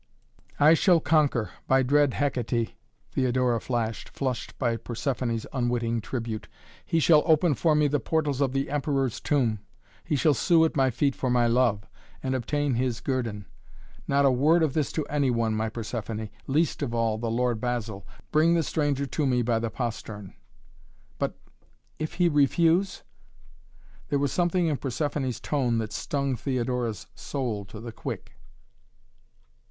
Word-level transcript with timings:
"I 0.59 0.73
shall 0.73 0.99
conquer 0.99 1.51
by 1.67 1.83
dread 1.83 2.13
Hekaté," 2.15 2.71
Theodora 3.11 3.61
flashed, 3.61 4.09
flushed 4.09 4.57
by 4.57 4.75
Persephoné's 4.77 5.45
unwitting 5.53 6.01
tribute. 6.01 6.47
"He 6.83 6.99
shall 6.99 7.21
open 7.27 7.53
for 7.53 7.75
me 7.75 7.87
the 7.87 7.99
portals 7.99 8.41
of 8.41 8.51
the 8.51 8.71
Emperor's 8.71 9.19
Tomb, 9.19 9.59
he 10.03 10.15
shall 10.15 10.33
sue 10.33 10.65
at 10.65 10.75
my 10.75 10.89
feet 10.89 11.13
for 11.15 11.29
my 11.29 11.45
love 11.45 11.87
and 12.23 12.33
obtain 12.33 12.73
his 12.73 12.99
guerdon. 12.99 13.45
Not 14.07 14.25
a 14.25 14.31
word 14.31 14.63
of 14.63 14.73
this 14.73 14.91
to 14.93 15.05
anyone, 15.05 15.53
my 15.53 15.69
Persephoné 15.69 16.31
least 16.47 16.81
of 16.81 16.95
all, 16.95 17.19
the 17.19 17.29
Lord 17.29 17.61
Basil. 17.61 18.07
Bring 18.31 18.55
the 18.55 18.63
stranger 18.63 19.05
to 19.05 19.27
me 19.27 19.43
by 19.43 19.59
the 19.59 19.69
postern" 19.69 20.33
"But 21.19 21.37
if 21.99 22.15
he 22.15 22.27
refuse?" 22.27 23.03
There 24.09 24.17
was 24.17 24.31
something 24.31 24.65
in 24.65 24.77
Persephoné's 24.77 25.39
tone 25.39 25.77
that 25.77 25.93
stung 25.93 26.35
Theodora's 26.35 27.05
soul 27.13 27.65
to 27.65 27.79
the 27.79 27.91
quick. 27.91 28.31